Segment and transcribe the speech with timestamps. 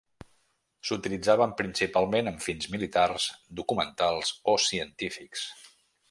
[0.89, 3.27] S’utilitzaven principalment amb fins militars,
[3.59, 5.45] documentals o científics.